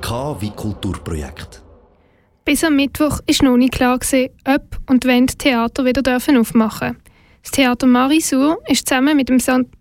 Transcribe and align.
K 0.00 0.36
wie 0.40 0.50
Kulturprojekt. 0.50 1.62
Bis 2.44 2.64
am 2.64 2.76
Mittwoch 2.76 3.20
ist 3.26 3.42
noch 3.42 3.56
nicht 3.56 3.74
klar 3.74 3.98
ob 4.46 4.80
und 4.86 5.04
wenn 5.04 5.26
die 5.26 5.36
Theater 5.36 5.84
wieder 5.84 6.02
dürfen 6.02 6.36
aufmachen. 6.38 6.96
Das 7.42 7.52
Theater 7.52 7.86
Marisur 7.86 8.58
ist 8.66 8.88
zusammen 8.88 9.16
mit 9.16 9.28
dem 9.28 9.38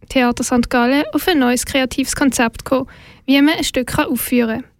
Theater 0.10 0.44
St. 0.44 0.70
Gallen 0.70 1.04
auf 1.14 1.28
ein 1.28 1.40
neues 1.40 1.66
kreatives 1.66 2.16
Konzept 2.16 2.66
gekommen, 2.66 2.90
wie 3.26 3.42
man 3.42 3.56
ein 3.56 3.64
Stück 3.64 3.98
aufführen 3.98 4.62
kann. 4.62 4.72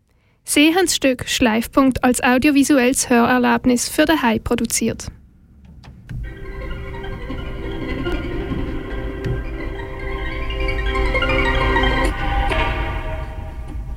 Sie 0.44 0.74
haben 0.74 0.86
das 0.86 0.96
Stück 0.96 1.28
Schleifpunkt 1.28 2.04
als 2.04 2.24
audiovisuelles 2.24 3.10
Hörerlebnis 3.10 3.90
für 3.90 4.06
den 4.06 4.22
Hai 4.22 4.40
produziert. 4.40 5.08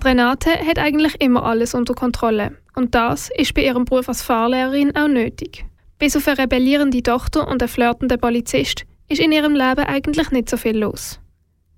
Renate 0.05 0.51
hat 0.51 0.79
eigentlich 0.79 1.21
immer 1.21 1.45
alles 1.45 1.75
unter 1.75 1.95
Kontrolle. 1.95 2.57
Und 2.75 2.95
das 2.95 3.31
ist 3.37 3.55
bei 3.55 3.65
ihrem 3.65 3.85
Beruf 3.85 4.09
als 4.09 4.23
Fahrlehrerin 4.23 4.97
auch 4.97 5.09
nötig. 5.09 5.65
Bis 5.99 6.17
auf 6.17 6.27
eine 6.27 6.39
rebellierende 6.39 7.03
Tochter 7.03 7.47
und 7.47 7.63
einen 7.63 7.69
flirtenden 7.69 8.19
Polizist 8.19 8.85
ist 9.09 9.21
in 9.21 9.33
ihrem 9.33 9.55
Leben 9.55 9.85
eigentlich 9.85 10.31
nicht 10.31 10.49
so 10.49 10.57
viel 10.57 10.79
los. 10.79 11.21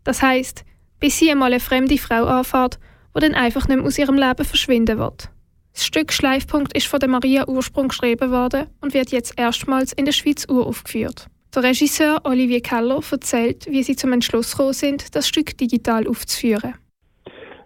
Das 0.05 0.23
heißt, 0.23 0.64
bis 1.00 1.19
sie 1.19 1.30
einmal 1.30 1.52
eine 1.52 1.61
fremde 1.61 1.98
Frau 1.98 2.27
anfährt, 2.27 2.78
die 3.16 3.20
dann 3.20 3.34
einfach 3.34 3.66
nicht 3.66 3.78
mehr 3.78 3.87
aus 3.87 3.98
ihrem 3.98 4.16
Leben 4.16 4.45
verschwinden 4.45 4.98
wird. 4.98 5.30
Das 5.73 5.84
Stück 5.84 6.12
Schleifpunkt 6.12 6.77
ist 6.77 6.86
von 6.86 7.00
der 7.00 7.09
Maria 7.09 7.48
Ursprung 7.48 7.89
geschrieben 7.89 8.30
worden 8.30 8.66
und 8.80 8.95
wird 8.95 9.11
jetzt 9.11 9.34
erstmals 9.39 9.92
in 9.92 10.05
der 10.05 10.12
Schweiz 10.12 10.47
uraufgeführt. 10.48 11.27
Der 11.55 11.64
Regisseur 11.64 12.20
Olivier 12.25 12.62
Keller 12.62 13.00
erzählt, 13.11 13.66
wie 13.69 13.83
sie 13.83 13.97
zum 13.97 14.12
Entschluss 14.12 14.52
gekommen 14.52 14.73
sind, 14.75 15.14
das 15.14 15.28
Stück 15.28 15.56
digital 15.59 16.06
aufzuführen. 16.06 16.75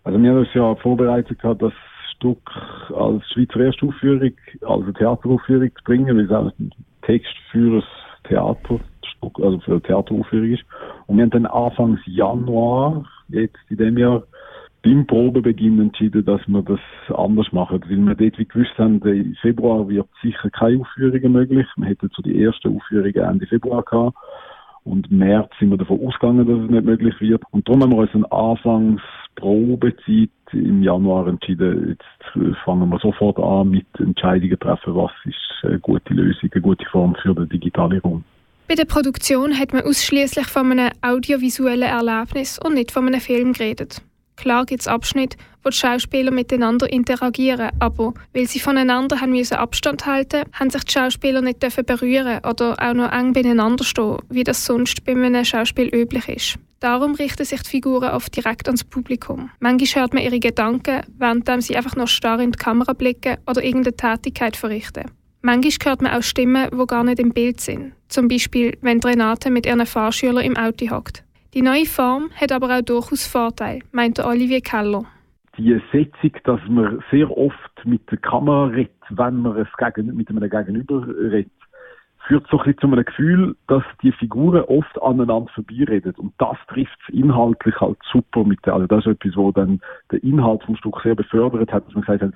Also 0.06 0.22
wir 0.22 0.30
haben 0.30 0.38
uns 0.38 0.54
ja 0.54 0.72
vorbereitet 0.76 1.40
gehabt, 1.40 1.62
das 1.62 1.72
Stück 2.14 2.38
als 2.94 3.28
Schweizer 3.32 3.58
Erstaufführung, 3.58 4.30
als 4.64 4.94
Theateraufführung 4.96 5.68
zu 5.76 5.84
bringen, 5.84 6.16
weil 6.16 6.26
es 6.26 6.30
auch 6.30 6.52
ein 6.60 6.70
Text 7.02 7.34
für 7.50 7.80
das 7.80 7.84
Theaterstück, 8.28 9.40
also 9.42 9.58
für 9.58 9.72
eine 9.72 9.82
Theateraufführung 9.82 10.52
ist. 10.52 10.62
Und 11.08 11.16
wir 11.16 11.24
haben 11.24 11.30
dann 11.30 11.46
Anfangs 11.46 11.98
Januar, 12.06 13.04
jetzt 13.30 13.58
in 13.68 13.78
dem 13.78 13.98
Jahr, 13.98 14.22
beim 14.84 15.08
Probebeginn 15.08 15.80
entschieden, 15.80 16.24
dass 16.24 16.40
wir 16.46 16.62
das 16.62 16.78
anders 17.12 17.50
machen. 17.50 17.82
Weil 17.88 17.96
wir 17.96 18.14
dort 18.14 18.38
wie 18.38 18.46
gewusst 18.46 18.78
haben, 18.78 19.02
im 19.02 19.34
Februar 19.42 19.88
wird 19.88 20.06
sicher 20.22 20.50
keine 20.50 20.82
Aufführungen 20.82 21.32
möglich. 21.32 21.66
Wir 21.74 21.88
hätten 21.88 22.10
so 22.14 22.22
die 22.22 22.40
erste 22.40 22.68
Aufführung 22.68 23.12
Ende 23.12 23.48
Februar 23.48 23.82
gehabt. 23.82 24.16
Und 24.84 25.10
im 25.10 25.18
März 25.18 25.50
sind 25.58 25.70
wir 25.70 25.78
davon 25.78 26.06
ausgegangen, 26.06 26.46
dass 26.46 26.64
es 26.64 26.70
nicht 26.70 26.84
möglich 26.84 27.20
wird. 27.20 27.42
Und 27.50 27.66
darum 27.66 27.82
haben 27.82 27.90
wir 27.90 27.98
uns 27.98 28.14
eine 28.14 28.30
Anfangsprobezeit 29.36 30.30
im 30.52 30.82
Januar 30.82 31.26
entschieden, 31.28 31.88
jetzt 31.90 32.58
fangen 32.64 32.88
wir 32.88 32.98
sofort 32.98 33.38
an 33.38 33.70
mit 33.70 33.86
Entscheidungen 33.98 34.58
treffen, 34.58 34.94
was 34.94 35.10
ist 35.24 35.36
eine 35.64 35.78
gute 35.78 36.14
Lösung, 36.14 36.50
eine 36.52 36.62
gute 36.62 36.84
Form 36.86 37.14
für 37.22 37.34
den 37.34 37.48
digitalen 37.48 38.00
Raum. 38.00 38.24
Bei 38.68 38.74
der 38.74 38.84
Produktion 38.84 39.58
hat 39.58 39.72
man 39.72 39.82
ausschließlich 39.82 40.46
von 40.46 40.72
einem 40.72 40.90
audiovisuellen 41.02 41.82
Erlebnis 41.82 42.58
und 42.58 42.74
nicht 42.74 42.90
von 42.90 43.06
einem 43.06 43.20
Film 43.20 43.52
geredet. 43.52 44.02
Klar 44.46 44.64
gibt 44.64 44.82
es 44.82 44.86
Abschnitte, 44.86 45.36
wo 45.64 45.70
die 45.70 45.76
Schauspieler 45.76 46.30
miteinander 46.30 46.88
interagieren, 46.92 47.70
aber 47.80 48.14
weil 48.32 48.46
sie 48.46 48.60
voneinander 48.60 49.20
haben 49.20 49.32
müssen 49.32 49.54
Abstand 49.54 50.06
halten 50.06 50.44
haben 50.52 50.70
sich 50.70 50.84
die 50.84 50.92
Schauspieler 50.92 51.40
nicht 51.40 51.64
dürfen 51.64 51.84
berühren 51.84 52.38
oder 52.48 52.76
auch 52.78 52.94
noch 52.94 53.10
eng 53.10 53.32
beieinander 53.32 53.82
stehen, 53.82 54.18
wie 54.28 54.44
das 54.44 54.64
sonst 54.64 55.04
bei 55.04 55.16
einem 55.16 55.44
Schauspiel 55.44 55.92
üblich 55.92 56.28
ist. 56.28 56.58
Darum 56.78 57.16
richten 57.16 57.44
sich 57.44 57.60
die 57.60 57.70
Figuren 57.70 58.12
oft 58.12 58.36
direkt 58.36 58.68
ans 58.68 58.84
Publikum. 58.84 59.50
Manchmal 59.58 60.02
hört 60.02 60.14
man 60.14 60.22
ihre 60.22 60.38
Gedanken, 60.38 61.00
während 61.18 61.64
sie 61.64 61.76
einfach 61.76 61.96
noch 61.96 62.06
starr 62.06 62.38
in 62.38 62.52
die 62.52 62.58
Kamera 62.58 62.92
blicken 62.92 63.38
oder 63.48 63.64
irgendeine 63.64 63.96
Tätigkeit 63.96 64.54
verrichten. 64.54 65.10
Manchmal 65.42 65.90
hört 65.90 66.02
man 66.02 66.12
auch 66.12 66.22
Stimmen, 66.22 66.70
die 66.72 66.86
gar 66.86 67.02
nicht 67.02 67.18
im 67.18 67.32
Bild 67.32 67.60
sind. 67.60 67.94
Zum 68.06 68.28
Beispiel, 68.28 68.78
wenn 68.80 69.00
Renate 69.00 69.50
mit 69.50 69.66
ihren 69.66 69.84
Fahrschülern 69.86 70.44
im 70.44 70.56
Auto 70.56 70.88
hockt. 70.88 71.25
Die 71.56 71.62
neue 71.62 71.86
Form 71.86 72.28
hat 72.38 72.52
aber 72.52 72.66
auch 72.66 72.82
durchaus 72.82 73.26
Vorteile, 73.26 73.78
meint 73.90 74.22
Olivier 74.22 74.60
Keller. 74.60 75.06
Die 75.56 75.80
Setzung, 75.90 76.32
dass 76.44 76.60
man 76.68 77.02
sehr 77.10 77.34
oft 77.34 77.56
mit 77.84 78.10
der 78.10 78.18
Kamera 78.18 78.66
redet, 78.66 78.92
wenn 79.08 79.40
man 79.40 79.56
es 79.56 79.68
mit 79.96 80.28
einem 80.28 80.50
Gegenüber 80.50 81.06
redet, 81.08 81.50
führt 82.26 82.46
so 82.50 82.58
ein 82.58 82.64
bisschen 82.64 82.80
zu 82.80 82.86
einem 82.88 83.04
Gefühl, 83.06 83.56
dass 83.68 83.82
die 84.02 84.12
Figuren 84.12 84.64
oft 84.64 85.00
aneinander 85.00 85.50
vorbeireden. 85.54 86.12
Und 86.18 86.34
das 86.36 86.58
trifft 86.68 86.98
es 87.08 87.14
inhaltlich 87.14 87.80
halt 87.80 87.96
super 88.12 88.44
mit 88.44 88.68
also 88.68 88.86
das 88.86 89.06
ist 89.06 89.12
etwas, 89.12 89.36
wo 89.36 89.50
dann 89.50 89.80
der 90.12 90.22
Inhalt 90.22 90.62
vom 90.62 90.76
Stück 90.76 91.00
sehr 91.02 91.14
befördert 91.14 91.72
hat, 91.72 91.86
dass 91.86 91.94
man 91.94 92.02
gesagt 92.02 92.22
hat, 92.22 92.34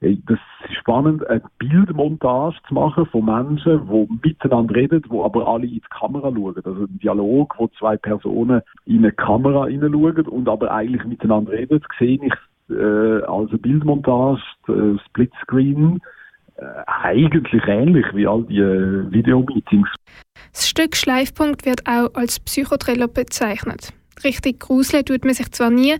das 0.00 0.38
ist 0.68 0.76
spannend, 0.78 1.26
eine 1.28 1.42
Bildmontage 1.58 2.56
zu 2.68 2.74
machen 2.74 3.06
von 3.06 3.24
Menschen, 3.24 3.88
die 3.88 4.28
miteinander 4.28 4.74
reden, 4.74 5.02
die 5.02 5.18
aber 5.18 5.48
alle 5.48 5.66
in 5.66 5.74
die 5.74 5.82
Kamera 5.90 6.30
schauen. 6.32 6.56
Also 6.56 6.84
ein 6.84 6.98
Dialog, 7.02 7.54
wo 7.58 7.68
zwei 7.78 7.96
Personen 7.96 8.62
in 8.84 8.98
eine 8.98 9.12
Kamera 9.12 9.66
hineinschauen 9.66 10.26
und 10.28 10.48
aber 10.48 10.70
eigentlich 10.70 11.04
miteinander 11.04 11.52
reden, 11.52 11.80
sehe 11.98 12.18
ich 12.22 12.32
äh, 12.70 13.22
als 13.24 13.50
eine 13.50 13.58
Bildmontage, 13.58 14.40
äh, 14.68 14.98
Splitscreen, 15.06 16.00
äh, 16.56 16.64
eigentlich 16.86 17.62
ähnlich 17.66 18.06
wie 18.14 18.26
all 18.26 18.44
die 18.44 18.58
äh, 18.58 19.10
Videomeetings. 19.10 19.88
Das 20.52 20.68
Stück 20.68 20.96
Schleifpunkt 20.96 21.66
wird 21.66 21.82
auch 21.88 22.14
als 22.14 22.38
Psychotriller 22.40 23.08
bezeichnet. 23.08 23.92
Richtig 24.22 24.60
gruseln 24.60 25.04
tut 25.04 25.24
man 25.24 25.34
sich 25.34 25.50
zwar 25.50 25.70
nie, 25.70 25.96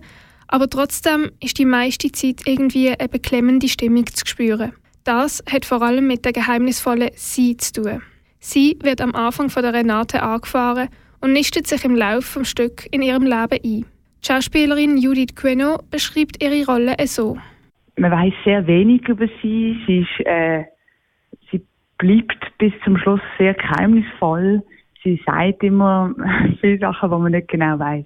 aber 0.51 0.67
trotzdem 0.67 1.29
ist 1.41 1.59
die 1.59 1.65
meiste 1.65 2.11
Zeit 2.11 2.41
irgendwie 2.45 2.89
eine 2.89 3.07
beklemmende 3.07 3.67
Stimmung 3.67 4.07
zu 4.07 4.25
spüren. 4.25 4.73
Das 5.03 5.43
hat 5.49 5.63
vor 5.63 5.81
allem 5.81 6.07
mit 6.07 6.25
der 6.25 6.33
geheimnisvollen 6.33 7.11
Sie 7.13 7.55
zu 7.55 7.83
tun. 7.83 8.01
Sie 8.39 8.77
wird 8.81 8.99
am 8.99 9.13
Anfang 9.13 9.49
von 9.49 9.61
der 9.61 9.73
Renate 9.73 10.23
angefahren 10.23 10.89
und 11.21 11.33
nistet 11.33 11.67
sich 11.67 11.85
im 11.85 11.95
Laufe 11.95 12.39
des 12.39 12.49
Stück 12.49 12.87
in 12.91 13.01
ihrem 13.03 13.23
Leben 13.23 13.51
ein. 13.51 13.59
Die 13.59 13.85
Schauspielerin 14.25 14.97
Judith 14.97 15.35
Queno 15.35 15.77
beschreibt 15.91 16.43
ihre 16.43 16.65
Rolle 16.65 16.95
so. 17.05 17.37
Man 17.97 18.11
weiß 18.11 18.33
sehr 18.43 18.65
wenig 18.65 19.07
über 19.07 19.27
sie. 19.41 19.77
Sie, 19.85 19.99
ist, 19.99 20.25
äh, 20.25 20.63
sie 21.51 21.61
bleibt 21.97 22.57
bis 22.57 22.73
zum 22.83 22.97
Schluss 22.97 23.21
sehr 23.37 23.53
geheimnisvoll. 23.53 24.63
Sie 25.03 25.21
sagt 25.25 25.63
immer 25.63 26.13
viele 26.61 26.79
Sachen, 26.79 27.11
die 27.11 27.17
man 27.17 27.31
nicht 27.33 27.49
genau 27.49 27.77
weiß 27.77 28.05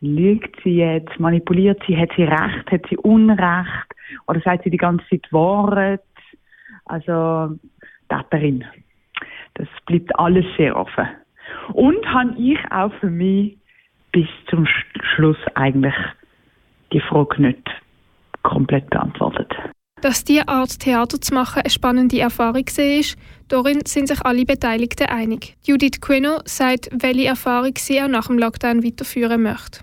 lügt 0.00 0.56
sie 0.64 0.76
jetzt, 0.76 1.18
manipuliert 1.20 1.82
sie, 1.86 1.96
hat 1.96 2.10
sie 2.16 2.24
Recht, 2.24 2.70
hat 2.70 2.86
sie 2.88 2.96
Unrecht 2.96 3.86
oder 4.26 4.40
sagt 4.40 4.64
sie 4.64 4.70
die 4.70 4.76
ganze 4.76 5.06
Zeit 5.08 5.26
Wahrheit? 5.30 6.02
Also 6.86 7.56
Täterin. 8.08 8.64
Das 9.54 9.68
bleibt 9.86 10.18
alles 10.18 10.44
sehr 10.56 10.76
offen. 10.76 11.08
Und 11.72 12.04
habe 12.06 12.34
ich 12.38 12.58
auch 12.70 12.92
für 13.00 13.10
mich 13.10 13.58
bis 14.12 14.26
zum 14.48 14.66
Schluss 15.14 15.36
eigentlich 15.54 15.94
die 16.92 17.00
Frage 17.00 17.42
nicht 17.42 17.70
komplett 18.42 18.88
beantwortet. 18.90 19.52
Dass 20.00 20.24
diese 20.24 20.48
Art 20.48 20.80
Theater 20.80 21.20
zu 21.20 21.34
machen 21.34 21.60
eine 21.60 21.70
spannende 21.70 22.20
Erfahrung 22.20 22.64
war, 22.64 23.16
darin 23.48 23.80
sind 23.84 24.08
sich 24.08 24.24
alle 24.24 24.46
Beteiligten 24.46 25.08
einig. 25.08 25.56
Judith 25.62 26.00
Quino 26.00 26.38
sagt, 26.46 26.88
welche 26.92 27.26
Erfahrung 27.26 27.74
sie 27.76 28.00
auch 28.00 28.08
nach 28.08 28.28
dem 28.28 28.38
Lockdown 28.38 28.82
weiterführen 28.82 29.42
möchte. 29.42 29.80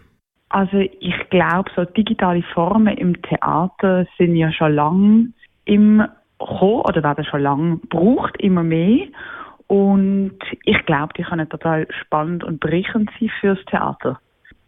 Also 0.49 0.77
ich 0.77 1.29
glaube, 1.29 1.69
so 1.75 1.83
digitale 1.85 2.43
Formen 2.53 2.97
im 2.97 3.21
Theater 3.21 4.05
sind 4.17 4.35
ja 4.35 4.51
schon 4.51 4.73
lange 4.73 5.27
im 5.65 6.03
Kommen 6.37 6.81
oder 6.81 7.03
werden 7.03 7.25
schon 7.25 7.41
lange 7.41 7.77
gebraucht, 7.79 8.35
immer 8.39 8.63
mehr. 8.63 9.07
Und 9.67 10.37
ich 10.63 10.85
glaube, 10.85 11.13
die 11.17 11.23
können 11.23 11.49
total 11.49 11.87
spannend 12.01 12.43
und 12.43 12.59
bereichernd 12.59 13.09
sein 13.19 13.31
fürs 13.39 13.63
Theater. 13.65 14.19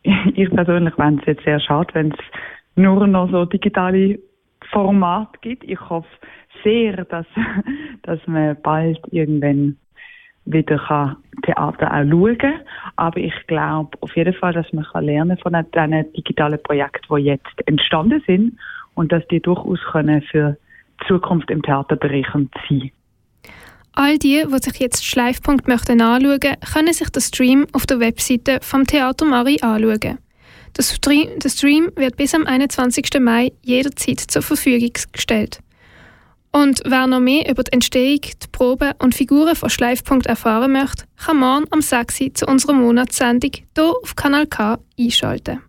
Ich 0.34 0.50
persönlich 0.50 0.94
fände 0.96 1.22
es 1.22 1.28
jetzt 1.28 1.44
sehr 1.44 1.60
schade, 1.60 1.94
wenn 1.94 2.12
es 2.12 2.20
nur 2.76 3.06
noch 3.06 3.30
so 3.32 3.46
digitale 3.46 4.18
Formate 4.72 5.38
gibt. 5.42 5.64
Ich 5.66 5.80
hoffe 5.90 6.08
sehr, 6.64 7.04
dass, 7.06 7.25
dass 8.04 8.20
man 8.25 8.58
bald 8.62 9.00
irgendwann 9.12 9.78
wieder 10.51 11.18
Theater 11.44 11.94
auch 11.94 12.10
schauen 12.10 12.38
kann. 12.38 12.62
Aber 12.96 13.18
ich 13.18 13.34
glaube 13.48 13.98
auf 14.01 14.16
jeden 14.16 14.34
Fall, 14.34 14.54
dass 14.54 14.72
man 14.74 14.86
lernen 15.04 15.38
kann 15.38 15.54
von 15.54 15.66
diesen 15.74 16.13
digitalen 16.13 16.62
Projekten, 16.62 17.16
die 17.16 17.24
jetzt 17.24 17.68
entstanden 17.68 18.22
sind 18.25 18.57
und 18.96 19.12
dass 19.12 19.25
die 19.28 19.40
durchaus 19.40 19.80
können 19.92 20.22
für 20.22 20.57
die 21.01 21.07
Zukunft 21.07 21.50
im 21.50 21.62
Theaterbereich 21.62 22.28
sein 22.34 22.92
All 23.94 24.18
die, 24.18 24.44
die 24.46 24.57
sich 24.60 24.80
jetzt 24.80 25.06
Schleifpunkt 25.06 25.68
möchten 25.68 26.01
anschauen, 26.01 26.56
können 26.74 26.94
sich 26.94 27.10
den 27.10 27.22
Stream 27.22 27.68
auf 27.74 27.86
der 27.86 28.00
Webseite 28.00 28.60
vom 28.62 28.86
Theater 28.86 29.25
Mari 29.25 29.57
anschauen. 29.62 30.19
Der 30.78 30.84
Stream, 30.84 31.28
der 31.40 31.50
Stream 31.50 31.92
wird 31.96 32.16
bis 32.16 32.36
am 32.36 32.46
21. 32.46 33.19
Mai 33.19 33.51
jederzeit 33.63 34.19
zur 34.19 34.42
Verfügung 34.42 34.92
gestellt. 35.12 35.60
Und 36.51 36.81
wer 36.86 37.06
noch 37.06 37.19
mehr 37.19 37.50
über 37.50 37.63
die 37.63 37.72
Entstehung, 37.74 38.22
die 38.22 38.48
Proben 38.51 38.94
und 39.00 39.13
Figuren 39.13 39.56
von 39.56 39.69
Schleifpunkt 39.69 40.25
erfahren 40.25 40.72
möchte, 40.72 41.06
kann 41.18 41.38
morgen 41.38 41.66
am 41.69 41.81
6. 41.81 42.34
zu 42.34 42.46
unserer 42.48 42.74
Monatssendung 42.74 43.51
hier 43.54 43.94
auf 44.01 44.16
Kanal 44.16 44.48
K 44.48 44.80
einschalten. 45.00 45.62